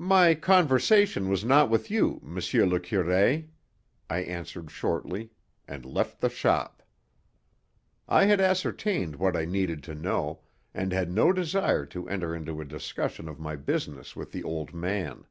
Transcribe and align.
"My 0.00 0.34
conversation 0.34 1.28
was 1.28 1.44
not 1.44 1.70
with 1.70 1.92
you, 1.92 2.18
monsieur 2.24 2.66
le 2.66 2.80
curé," 2.80 3.46
I 4.10 4.18
answered 4.18 4.68
shortly, 4.68 5.30
and 5.68 5.84
left 5.84 6.20
the 6.20 6.28
shop. 6.28 6.82
I 8.08 8.24
had 8.24 8.40
ascertained 8.40 9.14
what 9.14 9.36
I 9.36 9.44
needed 9.44 9.84
to 9.84 9.94
know, 9.94 10.40
and 10.74 10.92
had 10.92 11.12
no 11.12 11.32
desire 11.32 11.86
to 11.86 12.08
enter 12.08 12.34
into 12.34 12.60
a 12.60 12.64
discussion 12.64 13.28
of 13.28 13.38
my 13.38 13.54
business 13.54 14.16
with 14.16 14.32
the 14.32 14.42
old 14.42 14.74
man. 14.74 15.24